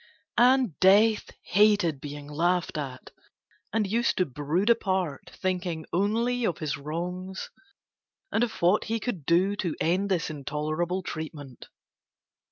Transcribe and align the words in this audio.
And 0.39 0.79
Death 0.79 1.29
hated 1.43 2.01
being 2.01 2.27
laughed 2.27 2.75
at, 2.75 3.11
and 3.71 3.85
used 3.85 4.17
to 4.17 4.25
brood 4.25 4.71
apart 4.71 5.29
thinking 5.31 5.85
only 5.93 6.43
of 6.43 6.57
his 6.57 6.75
wrongs 6.75 7.51
and 8.31 8.43
of 8.43 8.63
what 8.63 8.85
he 8.85 8.99
could 8.99 9.27
do 9.27 9.55
to 9.57 9.75
end 9.79 10.09
this 10.09 10.31
intolerable 10.31 11.03
treatment. 11.03 11.67